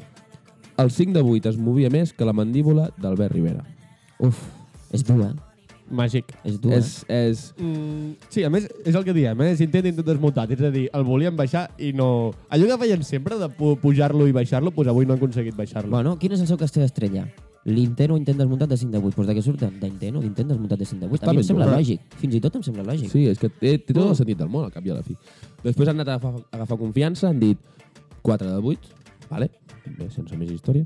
[0.79, 3.63] el 5 de 8 es movia més que la mandíbula d'Albert Rivera.
[4.19, 4.39] Uf,
[4.95, 5.33] és dur, eh?
[5.89, 6.27] màgic.
[6.45, 7.39] És dur, És, és...
[7.57, 9.51] Mm, sí, a més, és el que diem, eh?
[9.55, 10.51] és intent desmuntat.
[10.53, 12.29] És a dir, el volien baixar i no...
[12.53, 15.89] Allò que feien sempre de pu- pujar-lo i baixar-lo, doncs avui no han aconseguit baixar-lo.
[15.89, 17.25] Bueno, quin és el seu castell estrella?
[17.65, 19.15] L'intent o intent desmuntat de 5 de 8.
[19.17, 19.73] Doncs de què surten?
[19.81, 21.17] D'intent o d'intent desmuntat de 5 de 8.
[21.23, 21.81] Està A mi em sembla dur, eh?
[21.81, 22.05] lògic.
[22.21, 23.09] Fins i tot em sembla lògic.
[23.11, 25.03] Sí, és que té, té tot el sentit del món, al cap i a la
[25.03, 25.17] fi.
[25.65, 27.57] Després han anat a agafar, a agafar confiança, han dit
[28.23, 28.93] 4 de 8,
[29.33, 29.49] vale?
[29.85, 30.85] Bé, sense més història.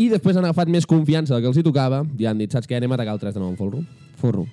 [0.00, 2.66] I després han agafat més confiança del que els hi tocava i han dit, saps
[2.70, 3.82] què, anem a atacar el 3 de 9 en folro.
[4.20, 4.46] Forro.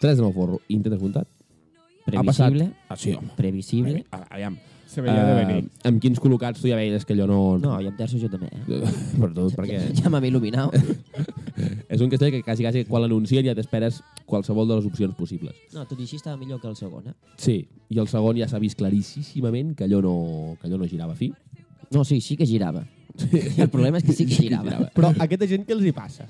[0.00, 1.28] 3 de 9 folro, intent desmuntat.
[2.04, 2.72] Previsible.
[2.88, 3.30] Ah, sí, home.
[3.36, 4.04] Previsible.
[4.10, 4.58] A- Aviam.
[4.92, 5.64] Se veia de venir.
[5.64, 7.36] Uh, amb quins col·locats tu ja veies que allò no...
[7.62, 8.50] No, i amb terços jo també.
[8.52, 8.80] Eh?
[9.22, 10.74] Per tot, perquè Ja m'havia il·luminat.
[11.94, 15.56] és un castell que quasi, quasi quan l'anuncien ja t'esperes qualsevol de les opcions possibles.
[15.72, 17.14] No, tot i així estava millor que el segon, eh?
[17.40, 17.56] Sí,
[17.88, 20.14] i el segon ja s'ha vist claríssimament que allò no,
[20.60, 21.30] que allò no girava fi.
[21.92, 22.84] No, sí, sí que girava.
[23.32, 24.88] I el problema és que sí que girava.
[24.96, 26.28] Però a aquesta gent què els hi passa?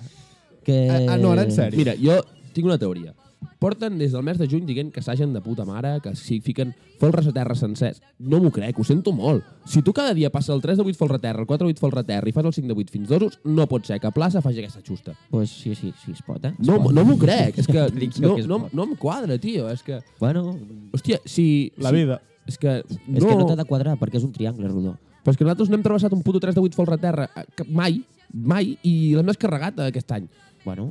[0.63, 0.87] Que...
[0.91, 1.79] Ah, no, ara en sèrio.
[1.79, 2.21] Mira, jo
[2.55, 3.15] tinc una teoria.
[3.59, 6.73] Porten des del mes de juny dient que s'hagen de puta mare, que s'hi fiquen
[7.01, 7.99] folres a terra sencers.
[8.19, 9.43] No m'ho crec, ho sento molt.
[9.67, 11.75] Si tu cada dia passa el 3 de 8 folre a terra, el 4 de
[11.75, 13.99] 8 folre a terra i fas el 5 de 8 fins dosos, no pot ser
[14.03, 15.15] que a plaça faci aquesta xusta.
[15.31, 16.55] Pues sí, sí, sí, es pot, eh?
[16.59, 16.95] Es No, pot.
[16.95, 17.87] no m'ho crec, és que
[18.23, 19.69] no, que es no, no em quadra, tio.
[19.71, 20.57] És que, Bueno,
[20.95, 21.73] hòstia, si...
[21.79, 22.21] La si, vida.
[22.47, 24.97] És que no, és que no t'ha de quadrar perquè és un triangle rodó.
[25.23, 27.29] Però és que nosaltres no hem travessat un puto 3 de 8 folre a terra
[27.37, 28.01] eh, que mai,
[28.33, 30.29] mai, i l'hem descarregat eh, aquest any.
[30.65, 30.91] Bueno,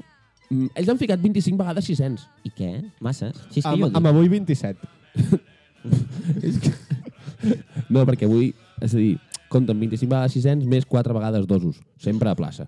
[0.51, 2.25] Mm, Ells han ficat 25 vegades 600.
[2.43, 2.73] i què?
[2.99, 3.37] Masses?
[3.53, 4.83] Si és que Amb, jo amb avui 27.
[7.91, 8.51] No, perquè avui,
[8.85, 9.15] és a dir,
[9.49, 11.79] compten 25 vegades 600 més 4 vegades dosos.
[11.99, 12.67] Sempre a plaça.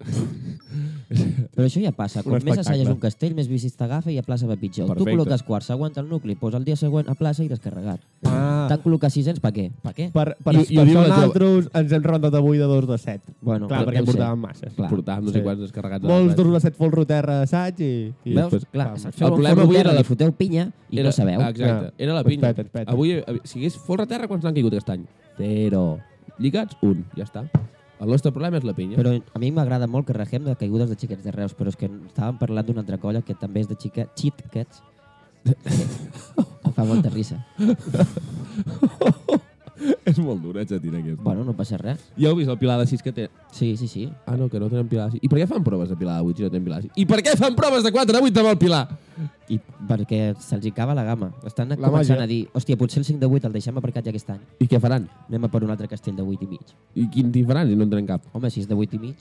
[1.10, 2.22] Però això ja passa.
[2.22, 4.86] Com més assalles un castell, més bicis t'agafa i a plaça va pitjor.
[4.86, 5.10] Perfecte.
[5.10, 8.00] Tu col·loques quarts, s'aguanta el nucli, posa el dia següent a plaça i descarregat.
[8.30, 9.64] Ah, T'han col·locat 600 per què?
[9.82, 10.06] Per què?
[10.14, 13.34] per, per, I- per, per nosaltres ens hem rebentat avui de 2 de 7.
[13.40, 14.74] Bueno, Clar, perquè en portàvem masses.
[14.76, 14.90] Clar.
[14.92, 15.44] Portàvem no sé sí.
[15.48, 16.04] quants descarregats.
[16.12, 17.90] Molts a dos la de 7 folro terra assaig i...
[18.24, 18.52] i Veus?
[18.52, 21.40] després, Clar, se'l El problema avui era la- li foteu pinya i era, no sabeu.
[21.48, 22.52] Exacte, era la Pues pinya.
[22.54, 22.92] peta, peta.
[22.92, 25.04] Avui, avui, si hagués folre terra, quants n'han caigut aquest any?
[25.38, 25.98] Zero.
[26.38, 27.02] Lligats, un.
[27.18, 27.48] Ja està.
[28.00, 28.96] El nostre problema és la pinya.
[28.96, 31.76] Però a mi m'agrada molt que regem de caigudes de xiquets de Reus, però és
[31.76, 34.80] que estàvem parlant d'una altra colla que també és de xica, xiquets.
[36.64, 37.44] em fa molta risa.
[40.10, 41.18] és molt dur, ets a tirar aquest.
[41.22, 42.00] Bueno, no passa res.
[42.18, 43.28] Ja heu vist el Pilar de 6 que té?
[43.52, 44.08] Sí, sí, sí.
[44.26, 45.24] Ah, no, que no tenen Pilar de 6.
[45.24, 46.92] I per què fan proves de Pilar de 8 si no tenen Pilar de 6?
[46.96, 48.82] I per què fan proves de 4 de 8 amb el Pilar?
[49.50, 51.32] I perquè se'ls hi cava la gamma.
[51.46, 52.22] Estan La començant màgia.
[52.24, 54.40] a dir, hòstia, potser el 5 de 8 el deixem aparcat ja aquest any.
[54.60, 55.08] I què faran?
[55.28, 56.74] Anem a per un altre castell de 8 i mig.
[56.94, 58.22] I quin hi faran si no en tenen cap?
[58.32, 59.16] Home, si és de 8 i mig...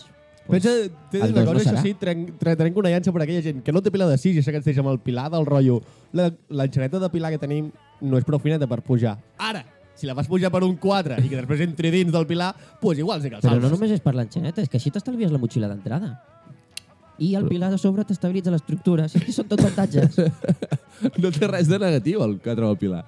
[0.50, 0.72] Doncs, Pensa,
[1.12, 1.78] t'he de dir una no cosa, serà.
[1.78, 4.16] això sí, trenc, tre- trenc una llança per aquella gent que no té pilar de
[4.18, 5.76] 6 i sé que ens deixa amb el pilar del rotllo.
[6.18, 7.68] La- L'enxaneta de pilar que tenim
[8.02, 9.20] no és prou fineta per pujar.
[9.38, 9.62] Ara,
[10.00, 12.80] si la vas pujar per un 4 i que després entri dins del pilar, doncs
[12.82, 13.64] pues igual sí que el Però salves.
[13.68, 16.16] no només és per l'enxaneta, és que així t'estalvies la motxilla d'entrada.
[17.20, 19.10] I el pilar de sobre t'estabilitza l'estructura.
[19.12, 20.16] Si és que són tots avantatges.
[21.20, 23.06] No té res de negatiu el 4 del Pilar.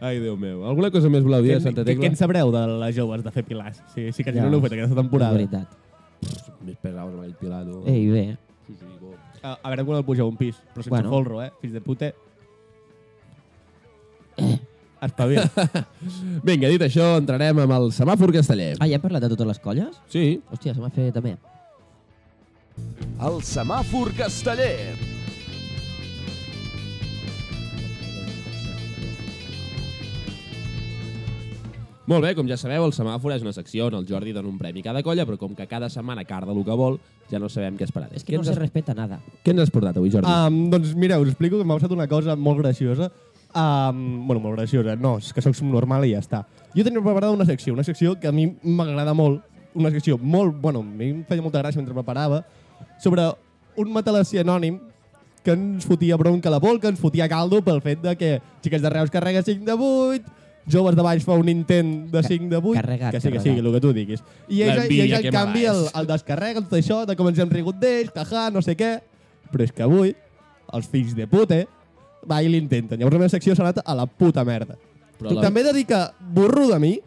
[0.00, 0.60] Ai, Déu meu.
[0.70, 2.10] Alguna cosa més voleu dir de Santa què, què Tecla?
[2.12, 3.80] en sabreu de les joves de fer pilars?
[3.94, 4.44] Sí, sí que Ja.
[4.44, 5.32] no l'heu fet aquesta És temporada.
[5.34, 5.66] veritat.
[6.66, 7.82] Més pesaus amb aquell Pilar, tu.
[7.90, 8.36] Ei, bé.
[8.68, 9.14] Sí, sí, bo.
[9.42, 11.10] A, a veure quan el pugeu a un pis, però sense Bueno.
[11.10, 11.50] folro, eh?
[11.60, 12.14] Fills de pute.
[15.02, 15.44] Espavila.
[16.46, 18.74] Vinga, dit això, entrarem amb el semàfor casteller.
[18.80, 19.98] Ah, ja hem parlat de totes les colles?
[20.12, 21.36] Sí, Hòstia, se m'ha fet també.
[23.26, 24.96] El semàfor casteller.
[32.06, 34.58] Molt bé, com ja sabeu, el semàfor és una secció on el Jordi dona un
[34.60, 37.00] premi a cada colla, però com que cada setmana carda el que vol,
[37.32, 38.12] ja no sabem què esperar.
[38.14, 39.18] És què, que no se has, respeta nada.
[39.42, 40.30] què ens has portat avui, Jordi?
[40.30, 43.10] um, doncs mireu, us explico que m'ha passat una cosa molt graciosa.
[43.56, 44.96] Um, bueno, molt graciosa.
[45.00, 46.42] No, és que sóc normal i ja està.
[46.74, 49.40] Jo tenia preparada una secció, una secció que a mi m'agrada molt,
[49.72, 52.42] una secció molt, bueno, a mi em feia molta gràcia mentre preparava,
[53.00, 53.24] sobre
[53.80, 54.76] un matalassí anònim
[55.46, 58.30] que ens fotia bronca a la vol, que ens fotia caldo pel fet de que
[58.64, 60.34] xiques de Reus carrega 5 de 8,
[60.68, 63.54] joves de baix fa un intent de 5 de 8, carregat, que sí, que carregat.
[63.54, 64.24] sí, el que tu diguis.
[64.48, 67.30] I ell, i L'envidia ell que en canvi, el, el descarrega, tot això, de com
[67.30, 68.98] ens hem rigut d'ells, jaja, no sé què.
[69.52, 70.12] Però és que avui,
[70.74, 71.62] els fills de pute,
[72.28, 72.98] va i l'intenten.
[72.98, 74.76] Llavors la meva secció s'ha anat a la puta merda.
[75.18, 77.00] Però Però la- També he de dir que burro de mi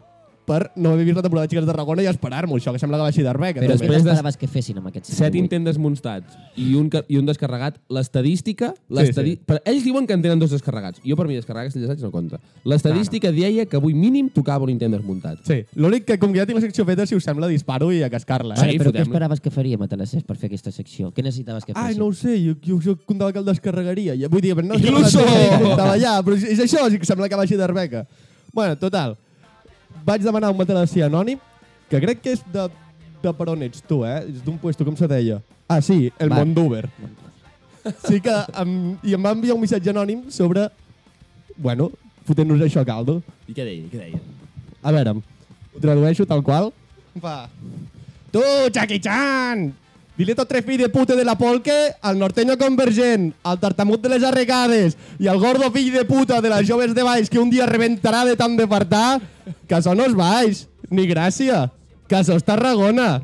[0.46, 2.98] per no haver vist la temporada de Xiques de Tarragona i esperar-m'ho, això, que sembla
[2.98, 3.60] que va així d'Arbeca.
[3.60, 7.26] Però després de- que fessin amb aquests Set 5 intents desmuntats i un, i un
[7.26, 7.76] descarregat.
[7.88, 8.72] L'estadística...
[8.88, 9.36] sí.
[9.46, 11.00] per- Ells diuen que en tenen dos descarregats.
[11.04, 12.40] Jo, per mi, descarregar aquests assaig no compta.
[12.64, 15.38] L'estadística deia que avui mínim tocava un intent desmuntat.
[15.46, 18.02] Sí, l'únic que com que ja tinc la secció feta, si us sembla, disparo i
[18.02, 18.56] a cascar-la.
[18.56, 18.74] Sí, Eh?
[18.74, 21.12] Ara, però què esperaves que faríem a Telesés per fer aquesta secció?
[21.14, 21.98] Què necessitaves que Ai, fessin?
[22.00, 24.14] no ho sé, jo, jo, jo comptava que el descarregaria.
[24.18, 24.74] Ja, vull dir, però no!
[24.74, 28.06] Estava allà, però és, això, sí sembla que va així d'Arbeca.
[28.52, 29.16] Bueno, total,
[30.06, 31.40] vaig demanar un matelassí anònim,
[31.90, 32.66] que crec que és de,
[33.22, 34.20] de per on ets tu, eh?
[34.28, 35.40] És d'un puesto, com se deia?
[35.70, 36.40] Ah, sí, el Va.
[36.40, 36.88] Mondúber.
[38.06, 38.72] sí que em,
[39.06, 40.68] i em va enviar un missatge anònim sobre,
[41.56, 41.90] bueno,
[42.28, 43.20] fotent-nos això a caldo.
[43.48, 43.86] I què deia?
[43.92, 44.22] Què deia?
[44.82, 45.16] A veure,
[45.74, 46.72] ho tradueixo tal qual.
[47.22, 47.48] Va.
[48.30, 49.70] Tu, Jackie Chan!
[50.20, 54.10] Dile tot tres fills de puta de la polque, al norteño convergent, al tartamut de
[54.12, 57.48] les arregades i al gordo fill de puta de les joves de baix que un
[57.48, 59.22] dia rebentarà de tant de fartar,
[59.64, 61.70] que això no és baix, ni gràcia,
[62.04, 63.22] que és Tarragona,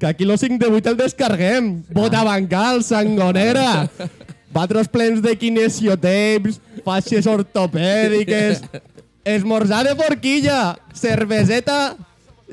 [0.00, 3.86] que aquí lo 5 de 8 el descarguem, bota bancal, sangonera,
[4.50, 8.66] patros plens de kinesiotapes, faixes ortopèdiques,
[9.22, 11.92] esmorzar de forquilla, cerveseta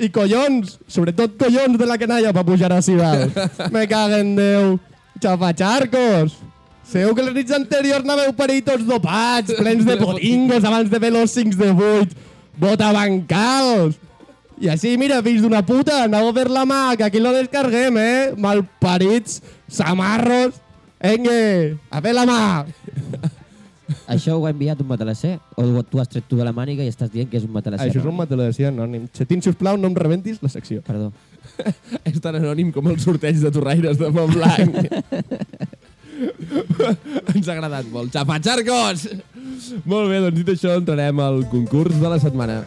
[0.00, 3.28] i collons, sobretot collons de la canalla per pujar a Ciudad.
[3.74, 4.78] Me caguen Déu.
[5.20, 6.38] Xafacharcos.
[6.90, 11.12] Segur que les nits anteriors n'haveu parit tots dopats, plens de potingos abans de fer
[11.14, 12.16] los 5 de 8.
[12.60, 14.00] Botabancals.
[14.60, 17.96] I així, mira, fills d'una puta, aneu a fer la mà, que aquí lo descarguem,
[17.96, 18.32] eh?
[18.36, 19.38] Malparits,
[19.70, 20.58] samarros.
[21.00, 22.40] Engue, a fer la mà.
[24.10, 25.36] Això ho ha enviat un matalasser?
[25.54, 27.90] O tu has tret tu de la màniga i estàs dient que és un matalasser?
[27.90, 29.06] Això és un matelació anònim.
[29.16, 30.82] Xatín, sisplau, no em rebentis la secció.
[30.86, 31.12] Perdó.
[32.08, 34.80] És tan anònim com el sorteig de torraires de Montblanc.
[37.32, 38.12] Ens ha agradat molt.
[38.12, 39.06] Xapatxarcos!
[39.88, 42.62] Molt bé, doncs dit això, entrarem al concurs de la setmana.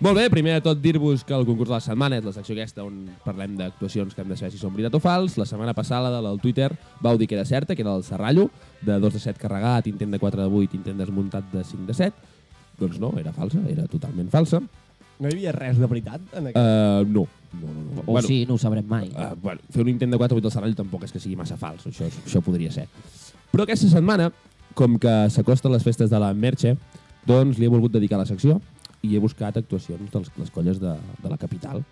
[0.00, 2.54] Molt bé, primer de tot dir-vos que el concurs de la setmana és la secció
[2.54, 5.34] aquesta on parlem d'actuacions que hem de saber si són veritat o fals.
[5.36, 6.70] La setmana passada, la del Twitter,
[7.04, 8.46] vau dir que era certa, que era el Serrallo,
[8.80, 11.98] de 2 de 7 carregat, intent de 4 de 8, intent desmuntat de 5 de
[11.98, 12.16] 7.
[12.80, 14.62] Doncs no, era falsa, era totalment falsa.
[15.20, 16.56] No hi havia res de veritat en aquest...
[16.56, 17.26] Uh, no.
[17.60, 18.08] no, no, no.
[18.08, 19.12] O sí, no ho sabrem mai.
[19.12, 21.60] Uh, bueno, fer un intent de 4 8 al Serrallo tampoc és que sigui massa
[21.60, 22.88] fals, això, això podria ser.
[23.52, 24.32] Però aquesta setmana,
[24.72, 26.78] com que s'acosten les festes de la Merche,
[27.28, 28.62] doncs li he volgut dedicar la secció
[29.02, 31.82] i he buscat actuacions de les, les colles de, de la capital.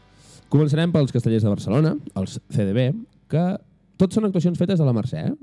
[0.48, 2.90] Començarem pels castellers de Barcelona, els CDB,
[3.28, 3.44] que
[4.00, 5.34] tots són actuacions fetes a la Mercè, eh?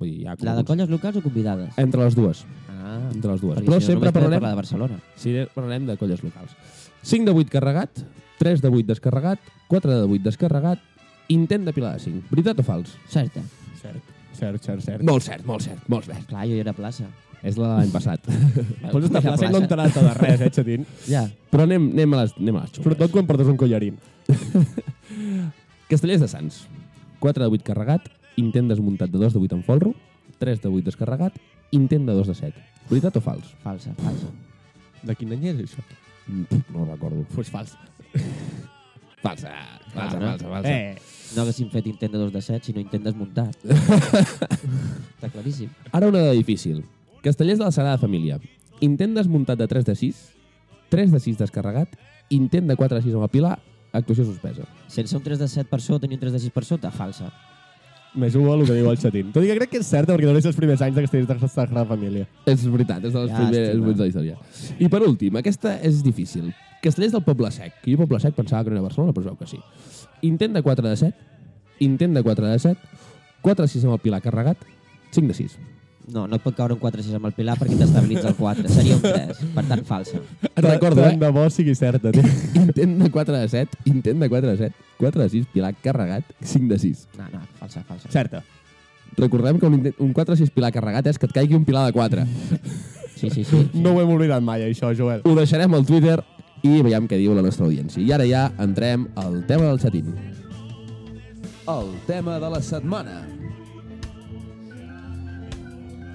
[0.00, 1.76] Vull dir, hi ha La de colles locals o convidades?
[1.78, 2.44] Entre les dues.
[2.68, 3.58] Ah, Entre les dues.
[3.60, 4.98] Però si no sempre podem parlarem- parlar de Barcelona.
[5.16, 6.56] Sí, parlarem de colles locals.
[7.02, 8.00] 5 de 8 carregat,
[8.38, 10.80] 3 de 8 descarregat, 4 de 8 descarregat,
[11.28, 12.26] intent de pilar de 5.
[12.30, 12.96] Veritat o fals?
[13.08, 13.40] Certa.
[13.80, 14.02] Cert,
[14.34, 15.02] cert, cert, cert.
[15.04, 16.26] Molt cert, molt cert, molt cert.
[16.28, 17.06] Clar, jo hi era plaça.
[17.44, 18.24] És la de l'any passat.
[18.92, 20.86] Pots estar plaça i no enterar-te de res, eh, Xatín?
[21.14, 21.26] Ja.
[21.52, 22.84] Però anem, anem a les, anem a les xupes.
[22.86, 23.98] Sobretot quan portes un collarín.
[25.90, 26.62] Castellers de Sants.
[27.20, 28.08] 4 de 8 carregat,
[28.40, 29.92] intent desmuntat de 2 de 8 en folro,
[30.40, 31.36] 3 de 8 descarregat,
[31.76, 32.64] intent de 2 de 7.
[32.90, 33.52] Veritat o fals?
[33.64, 34.28] Falsa, falsa.
[35.04, 35.84] De quin any és això?
[36.28, 37.24] Mm, No ho recordo.
[37.34, 37.76] Pues fals.
[39.24, 39.52] Falsa,
[39.92, 40.26] falsa, no?
[40.32, 40.72] falsa, falsa.
[40.72, 43.56] Eh, No haguéssim fet intent de 2 de 7, sinó intent desmuntat.
[43.66, 45.70] Està claríssim.
[45.90, 46.84] Ara una de difícil.
[47.24, 48.36] Castellers de la Sagrada Família.
[48.84, 50.18] Intent desmuntat de 3 de 6,
[50.92, 51.88] 3 de 6 descarregat,
[52.28, 53.54] intent de 4 de 6 amb el Pilar,
[53.96, 54.66] actuació suspesa.
[54.92, 57.32] Sense un 3 de 7 per sota ni un 3 de 6 per sota, falsa.
[58.14, 59.32] me jugo el que diu el Xatín.
[59.34, 61.28] Tot i que crec que és certa perquè no és els primers anys de Castellers
[61.28, 62.28] de la Sagrada Família.
[62.46, 63.48] És veritat, és dels Llàstima.
[63.48, 64.36] primers moments de la història.
[64.78, 66.52] I per últim, aquesta és difícil.
[66.84, 67.80] Castellers del Poble Sec.
[67.82, 69.58] Que jo Poble Sec pensava que no era Barcelona, però es veu que sí.
[70.22, 71.14] Intent de 4 de 7,
[71.80, 72.80] intent de 4 de 7,
[73.42, 74.58] 4 de 6 amb el Pilar carregat,
[75.10, 75.58] 5 de 6.
[76.12, 78.68] No, no et pot caure un 4-6 amb el Pilar perquè t'estabilitza el 4.
[78.68, 80.18] Seria un 3, per tant, falsa.
[80.50, 81.20] Et recordo, Tant eh?
[81.22, 82.24] de bo sigui certa, tio.
[82.60, 86.34] Intent de 4 de 7, intent de 4 de 7, 4 de 6, Pilar carregat,
[86.42, 87.06] 5 de 6.
[87.18, 88.10] No, no, falsa, falsa.
[88.12, 88.42] Certa.
[89.16, 91.64] Recordem que un, intent, un 4 de 6 Pilar carregat és que et caigui un
[91.64, 92.26] Pilar de 4.
[93.16, 93.62] Sí, sí, sí.
[93.72, 95.22] No ho hem oblidat mai, això, Joel.
[95.24, 96.18] Ho deixarem al Twitter
[96.64, 98.02] i veiem què diu la nostra audiència.
[98.04, 100.12] I ara ja entrem al tema del xatín.
[101.64, 103.22] El tema de la setmana.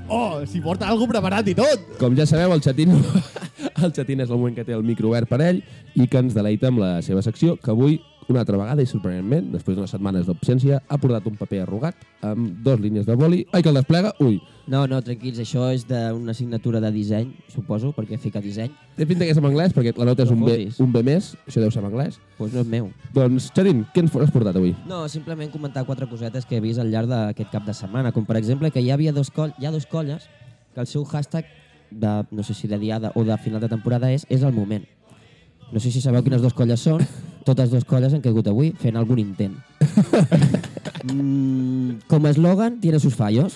[0.10, 1.84] Oh, si porta alguna preparat i tot!
[2.00, 2.95] Com ja sabeu, el xatín,
[3.86, 5.60] el xatín és el moment que té el micro obert per ell
[5.93, 8.00] i que ens deleita amb la seva secció, que avui,
[8.34, 12.62] una altra vegada i sorprenentment, després d'unes setmanes d'absència, ha portat un paper arrugat amb
[12.63, 13.46] dos línies de boli.
[13.52, 14.13] Ai, que el desplega!
[14.20, 14.39] Ui,
[14.70, 18.70] No, no, tranquils, això és d'una assignatura de disseny, suposo, perquè fica disseny.
[18.96, 21.32] té pinta que és en anglès, perquè la nota és un B, un B més,
[21.48, 22.20] això deu ser en anglès.
[22.20, 22.92] Doncs pues no és meu.
[23.15, 24.76] Doncs, Xatín, què ens has portat avui?
[24.86, 28.28] No, simplement comentar quatre cosetes que he vist al llarg d'aquest cap de setmana, com
[28.30, 30.30] per exemple que hi havia dos, coll hi ha dos colles
[30.76, 31.50] que el seu hashtag
[31.89, 34.86] de, no sé si de diada o de final de temporada és és el moment.
[35.72, 37.02] No sé si sabeu quines dues colles són,
[37.45, 39.58] totes dues colles han caigut avui fent algun intent.
[40.99, 43.54] Mm, com a eslògan, tiene sus fallos.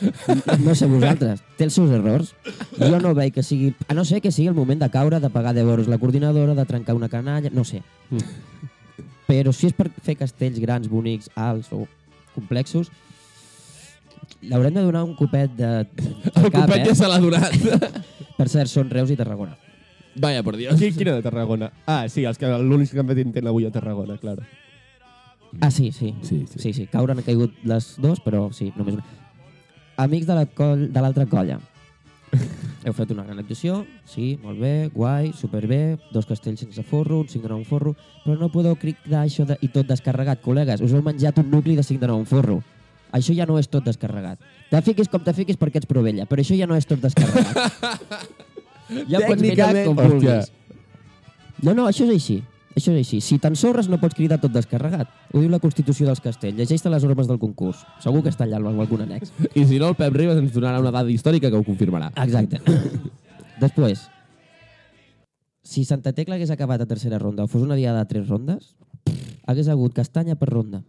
[0.64, 2.34] No sé vosaltres, té els seus errors.
[2.80, 3.74] Jo no veig que sigui...
[3.92, 6.56] A no ser que sigui el moment de caure, de pagar 10 euros la coordinadora,
[6.56, 7.82] de trencar una canalla, no sé.
[9.28, 11.84] Però si és per fer castells grans, bonics, alts o
[12.34, 12.92] complexos,
[14.42, 15.74] l'haurem de donar un copet de...
[15.84, 16.96] El cap, copet ja eh?
[16.96, 18.02] se l'ha donat.
[18.38, 19.58] Per cert, són Reus i Tarragona.
[20.16, 20.80] Vaya, por Dios.
[20.80, 21.72] Qui, quina de Tarragona?
[21.86, 24.38] Ah, sí, els que l'únic que han fet intent avui a Tarragona, clar.
[25.62, 26.14] Ah, sí, sí.
[26.22, 26.60] Sí, sí.
[26.60, 29.06] Sí, sí, caure han caigut les dos, però sí, només una.
[29.98, 31.60] Amics de la coll- de l'altra colla.
[32.84, 37.30] Heu fet una gran actuació, sí, molt bé, guai, superbé, dos castells sense forro, un
[37.30, 37.94] 5 de 9 un forro,
[38.26, 40.82] però no podeu cridar això de, i tot descarregat, col·legues.
[40.84, 42.58] Us heu menjat un nucli de 5 de 9 un forro.
[43.14, 44.42] Això ja no és tot descarregat.
[44.72, 48.42] Te fiquis com te fiquis perquè ets provella, però això ja no és tot descarregat.
[49.10, 50.10] ja ho pots mirar com Hòstia.
[50.10, 50.52] vulguis.
[51.64, 52.42] No, no, això és així.
[52.74, 53.20] Això és així.
[53.22, 55.10] Si t'ensorres no pots cridar tot descarregat.
[55.32, 56.58] Ho diu la Constitució dels Castells.
[56.58, 57.84] Llegeix-te les normes del concurs.
[58.02, 59.32] Segur que està allà amb algun annex.
[59.54, 62.10] I si no, el Pep Ribas ens donarà una dada històrica que ho confirmarà.
[62.26, 62.60] Exacte.
[63.64, 64.08] Després,
[65.64, 68.74] si Santa Tecla hagués acabat a tercera ronda o fos una diada de tres rondes,
[69.46, 70.82] hagués hagut castanya per ronda.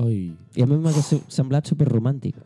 [0.00, 0.32] Oi.
[0.56, 2.38] I a mi m'hagués semblat superromàntic.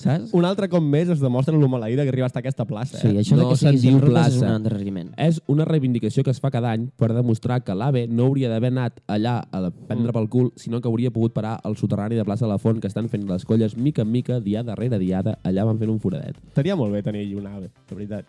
[0.00, 0.30] Saps?
[0.32, 2.96] Un altre cop més es demostra lo maleïda que arriba a estar a aquesta plaça.
[2.98, 3.18] Sí, Eh?
[3.20, 4.46] això No de que se'n diu rondes és plaça.
[4.48, 5.10] un endarreriment.
[5.20, 8.70] És una reivindicació que es fa cada any per demostrar que l'AVE no hauria d'haver
[8.72, 12.24] anat allà a la- prendre pel cul, sinó que hauria pogut parar al soterrani de
[12.24, 15.38] plaça de la Font, que estan fent les colles mica en mica, diada darrere diada,
[15.44, 16.34] allà van fent un foradet.
[16.48, 18.24] Estaria molt bé tenir una ave, de veritat.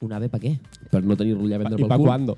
[0.00, 0.58] Un ave per què?
[0.90, 2.06] Per no tenir-lo allà a vendre I pel pa cul.
[2.06, 2.36] quando?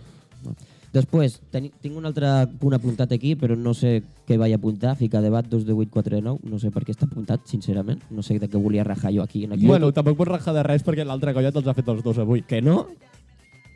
[0.95, 2.29] Després, ten, tinc un altre
[2.61, 3.97] punt apuntat aquí, però no sé
[4.29, 4.95] què vaig apuntar.
[5.01, 6.51] Fica debat 2 de 8, 4 de 9.
[6.51, 8.05] No sé per què està apuntat, sincerament.
[8.15, 9.45] No sé de què volia rajar jo aquí.
[9.49, 9.67] En aquí.
[9.67, 12.45] Bueno, tampoc pots rajar de res perquè l'altre colla te'ls ha fet els dos avui.
[12.47, 12.85] Que no?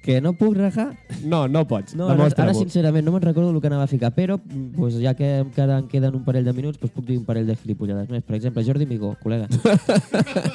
[0.05, 0.93] Que no puc rajar?
[1.27, 1.97] No, no pots.
[1.99, 4.39] No, ara, ara sincerament no me'n recordo el que anava a ficar, però
[4.77, 7.51] pues, ja que encara em queden un parell de minuts, pues, puc dir un parell
[7.51, 8.23] de gilipollades més.
[8.23, 9.51] Per exemple, Jordi Migó, col·lega.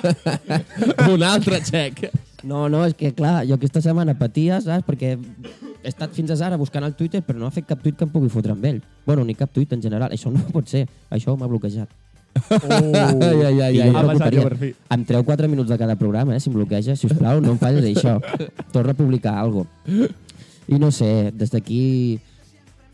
[1.11, 2.07] un altre xec.
[2.47, 4.87] No, no, és que clar, jo aquesta setmana patia, saps?
[4.87, 5.17] Perquè
[5.83, 8.07] he estat fins a ara buscant el Twitter, però no ha fet cap tuit que
[8.07, 8.81] em pugui fotre amb ell.
[9.05, 10.11] Bueno, ni cap tuit en general.
[10.15, 10.87] Això no pot ser.
[11.11, 11.91] Això m'ha bloquejat.
[12.33, 13.91] Ai, ai, ai, ai.
[13.93, 14.71] passat jo per fi.
[14.95, 16.95] Em treu 4 minuts de cada programa, eh, si em bloqueja.
[16.95, 18.17] Si us plau, no em falles això.
[18.75, 20.09] Torna a publicar alguna cosa.
[20.67, 21.81] I no sé, des d'aquí...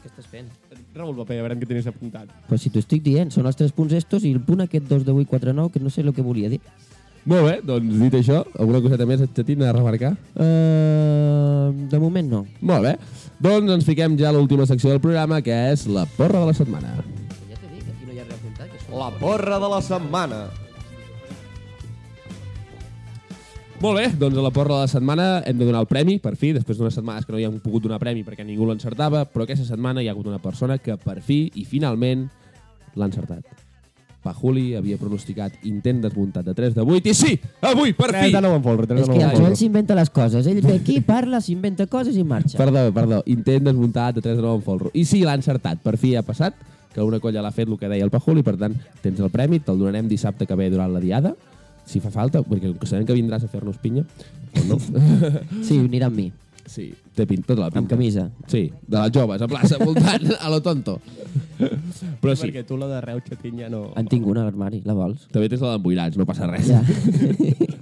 [0.02, 0.49] Què estàs fent?
[0.95, 2.32] Rebo el paper, a veure què tenies apuntat.
[2.49, 5.06] Pues si t'ho estic dient, són els tres punts estos i el punt aquest 2
[5.06, 6.60] de 8, 4, 9, que no sé el que volia dir.
[7.28, 10.14] Molt bé, doncs dit això, alguna coseta més, Xatín, a remarcar?
[10.34, 12.46] Uh, de moment no.
[12.62, 12.94] Molt bé.
[13.44, 16.56] Doncs ens fiquem ja a l'última secció del programa, que és la porra de la
[16.56, 16.96] setmana.
[17.50, 18.72] Ja t'he dit que aquí no hi ha res apuntat.
[18.72, 20.42] Que La porra de la setmana.
[23.80, 26.34] Molt bé, doncs a la porra de la setmana hem de donar el premi, per
[26.36, 29.46] fi, després d'unes setmanes que no hi hem pogut donar premi perquè ningú l'encertava, però
[29.46, 32.28] aquesta setmana hi ha hagut una persona que per fi i finalment
[32.96, 33.69] l'ha encertat.
[34.30, 38.34] Pajuli havia pronosticat intent desmuntat de 3 de 8 i sí, avui, per 3 fi!
[38.36, 39.60] de 9 en folre, 3 És de 9 que en el folre.
[39.60, 40.50] S'inventa les coses.
[40.50, 42.58] Ell ve aquí, parla, s'inventa coses i marxa.
[42.62, 44.92] Perdó, perdó, intent desmuntat de 3 de 9 en folro.
[44.94, 46.58] I sí, l'ha encertat, per fi ha passat,
[46.94, 49.62] que una colla l'ha fet el que deia el Pajuli, per tant, tens el premi,
[49.63, 51.34] te'l donarem dissabte que ve durant la diada,
[51.89, 54.06] si fa falta, perquè sabem que vindràs a fer-nos pinya,
[54.54, 54.78] o no?
[55.65, 56.30] Sí, anirà amb mi,
[56.70, 57.80] Sí, té pin, tota la pinta.
[57.82, 58.28] amb camisa.
[58.52, 61.00] Sí, de les joves, a plaça, voltant, a lo tonto.
[62.22, 63.24] Però sí, Perquè tu la de Reus,
[63.58, 63.88] ja no...
[63.98, 65.26] En tinc una a l'armari, la vols?
[65.34, 66.70] també tens la d'emboirats, no passa res.
[66.70, 66.84] Ja.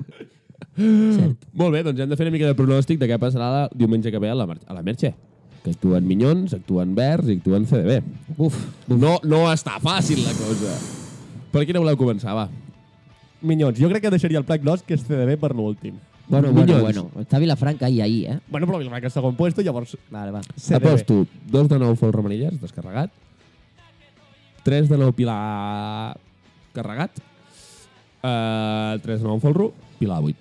[0.77, 1.47] Cert.
[1.57, 4.11] Molt bé, doncs hem de fer una mica de pronòstic de què passarà la diumenge
[4.13, 5.13] que ve a la, Mer- a la Merche.
[5.63, 7.97] Que actuen Minyons, actuen Verds i actuen CDB.
[8.37, 8.59] Uf,
[8.93, 10.75] No, no està fàcil la cosa.
[11.51, 12.45] Per quina voleu començar, va?
[13.41, 15.97] Minyons, jo crec que deixaria el plec d'os, que és CDB per l'últim.
[16.27, 16.81] Bueno, bueno, Minyons.
[16.81, 17.11] bueno.
[17.21, 18.39] Està Vilafranca ahir, ahir, eh?
[18.49, 20.41] Bueno, però Vilafranca és segon puesto, llavors Vale, va.
[20.55, 20.75] CDB.
[20.75, 23.11] Aposto 2 de 9 Fol Romanilles, descarregat.
[24.63, 26.17] 3 de 9 Pilar
[26.73, 27.11] carregat.
[28.21, 30.35] Uh, 3 de 9 Folro, Pilar 8.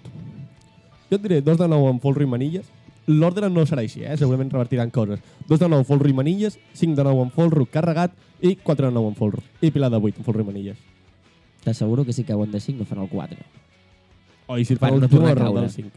[1.10, 2.66] Jo et diré 2 de 9 amb folro i manilles.
[3.06, 4.16] L'ordre no serà així, eh?
[4.18, 5.20] segurament revertiran coses.
[5.46, 8.96] 2 de 9 folro i manilles, 5 de 9 amb folro carregat i 4 de
[8.96, 9.44] 9 amb folro.
[9.62, 10.80] I Pilar de 8 amb folro i manilles.
[11.62, 13.38] T'asseguro que si cauen de 5 no fan el 4.
[14.46, 15.60] O i si Per fan no l'últim tornar a error caure.
[15.60, 15.90] del 5.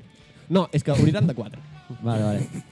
[0.49, 1.61] No, és que obriran de 4.
[2.05, 2.63] Vale, vale.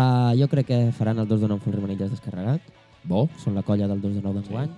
[0.00, 2.60] Uh, jo crec que faran el 2 de 9 amb folre manilles descarregat.
[3.04, 3.28] Bo.
[3.42, 4.70] Són la colla del 2 de 9 d'enguany.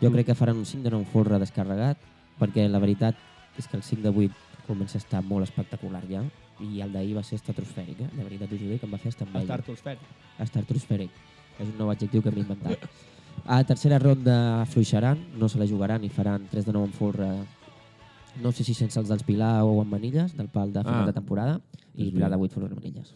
[0.00, 1.98] Jo crec que faran un 5 de 9 amb folre descarregat,
[2.40, 3.16] perquè la veritat
[3.56, 6.22] és que el 5 de 8 comença a estar molt espectacular ja,
[6.60, 8.08] i el d'ahir va ser estratosfèric, eh?
[8.12, 9.46] De veritat us ho dic, em va fer estar amb ell.
[9.46, 10.08] Estratosfèric.
[10.44, 11.20] Estratosfèric.
[11.58, 12.88] És un nou adjectiu que m'he inventat.
[13.46, 17.28] A tercera ronda afluixaran, no se la jugaran i faran 3 de 9 en folre,
[18.42, 21.06] no sé si sense els dels Pilar o amb manilles, del pal de final Ah.
[21.06, 21.60] de temporada,
[21.94, 22.42] i És Pilar de bé.
[22.42, 23.12] 8 folre amb manilles.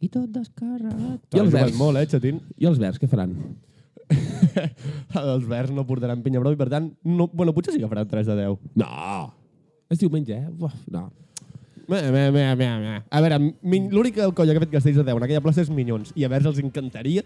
[0.00, 1.20] I tot descarregat.
[1.34, 1.76] I els verds?
[1.76, 2.40] molt, eh, Xatín?
[2.58, 3.34] I els Verds què faran?
[5.14, 8.08] Els verds no portaran pinya brou i, per tant, no, bueno, potser sí que faran
[8.08, 8.58] 3 de 10.
[8.74, 9.34] No!
[9.90, 10.48] És diumenge, eh?
[10.58, 11.10] Uf, no.
[11.90, 12.98] Meh, meh, meh, meh, meh.
[13.10, 13.38] A veure,
[13.90, 16.12] l'única colla que ha fet castells de 10 en aquella plaça és Minyons.
[16.14, 17.22] I a veure, els encantaria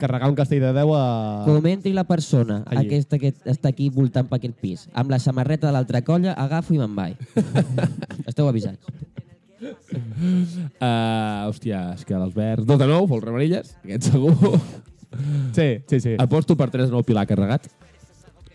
[0.00, 1.04] carregar un castell de 10 a...
[1.46, 2.88] Comenti la persona, Allí.
[2.88, 6.74] aquesta que està aquí voltant per aquest pis, amb la samarreta de l'altra colla, agafo
[6.74, 7.20] i me'n vaig.
[8.30, 8.80] Esteu avisats.
[9.60, 12.66] Uh, hòstia, és que els Verds...
[12.66, 14.34] 2 de 9, Fol Romanilles, aquest segur.
[15.52, 16.16] Sí, sí, sí.
[16.22, 17.66] Aposto per 3 de 9 Pilar carregat,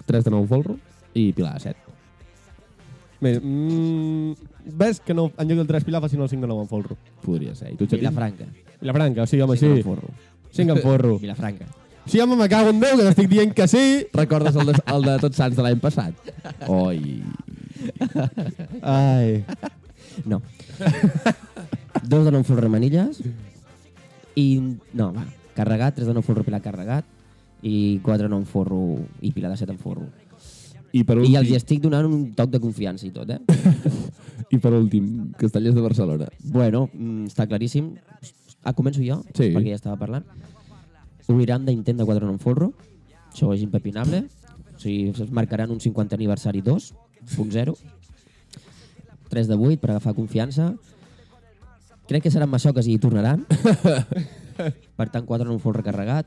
[0.06, 0.78] 3 de 9 Folro
[1.14, 1.76] i Pilar 7.
[3.22, 4.34] Bé, mm,
[4.78, 6.98] ves que no, en lloc del 3 Pilar facin el 5 de 9 en folro.
[7.24, 7.74] Podria ser.
[7.74, 8.08] I tu, Xatín?
[8.82, 9.68] I la Franca, o sigui, home, sí.
[9.68, 10.76] Cinc forro.
[10.76, 11.20] 5 en forro.
[11.20, 11.68] Vilafranca.
[12.06, 14.06] Sí, home, me cago en Déu, que t'estic dient que sí.
[14.14, 16.14] Recordes el de, el de Tots Sants de l'any passat?
[16.70, 17.24] Oi.
[18.82, 19.42] Ai.
[20.30, 20.42] No.
[22.04, 23.24] Dos de nou folre manilles
[24.38, 24.46] i...
[24.94, 25.26] No, va.
[25.58, 27.08] Carregat, tres de nou folre pilar carregat
[27.66, 30.06] i quatre de nou forro i pilar de set en forro.
[30.96, 33.40] I per I últim, els hi estic donant un toc de confiança i tot, eh?
[34.54, 36.30] i per últim Castellers de Barcelona.
[36.44, 37.96] Bueno, mm, està claríssim.
[38.66, 39.22] Ah, començo jo?
[39.38, 39.52] Sí.
[39.54, 40.26] Perquè ja estava parlant.
[41.26, 42.72] D'intent de 4 en forro.
[43.30, 44.26] Això és impepinable.
[44.76, 47.76] O sigui, es marcaran un 50 aniversari 2.0.
[49.30, 50.74] 3 de 8 per agafar confiança.
[52.10, 53.46] Crec que seran massoques i hi tornaran.
[54.98, 56.26] per tant, 4 en un forro recarregat.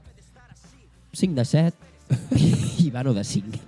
[1.12, 1.74] 5 de 7
[2.84, 3.58] i Vano de 5.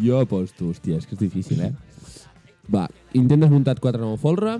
[0.00, 1.72] Jo aposto, hòstia, és que és difícil, eh?
[2.72, 4.56] Va, intent desmuntat 4 de 9 folre,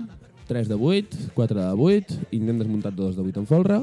[0.47, 3.79] 3 de 8, 4 de 8, intent desmuntat 2 de 8 en folre,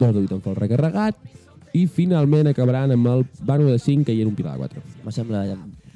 [0.00, 1.16] 2 de 8 en folre carregat,
[1.76, 4.82] i finalment acabaran amb el vano de 5 que hi era un pilar de 4.
[5.04, 5.42] Me sembla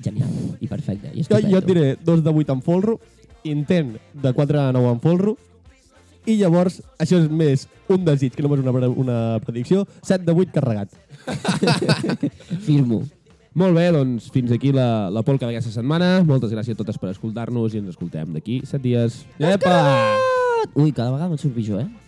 [0.03, 1.13] genial i perfecte.
[1.15, 1.51] I Jo, estupendo.
[1.53, 2.99] jo et diré 2 de 8 en folro,
[3.45, 5.37] intent de 4 de 9 en folro,
[6.27, 10.53] i llavors, això és més un desig que només una, una predicció, 7 de 8
[10.53, 10.93] carregat.
[12.67, 13.05] Firmo.
[13.59, 16.21] Molt bé, doncs fins aquí la, la polca d'aquesta setmana.
[16.27, 19.25] Moltes gràcies a totes per escoltar-nos i ens escoltem d'aquí 7 dies.
[19.43, 19.75] Epa!
[20.77, 22.00] Ui, cada vegada me'n surt pitjor, eh?